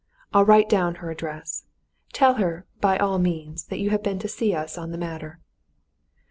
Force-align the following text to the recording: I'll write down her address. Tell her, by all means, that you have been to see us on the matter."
I'll 0.33 0.45
write 0.45 0.67
down 0.67 0.95
her 0.95 1.11
address. 1.11 1.65
Tell 2.11 2.33
her, 2.41 2.65
by 2.79 2.97
all 2.97 3.19
means, 3.19 3.65
that 3.65 3.77
you 3.77 3.91
have 3.91 4.01
been 4.01 4.17
to 4.17 4.27
see 4.27 4.51
us 4.51 4.75
on 4.75 4.89
the 4.89 4.97
matter." 4.97 5.39